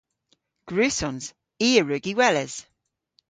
[0.67, 1.25] Gwrussons.
[1.67, 2.55] I a wrug y weles.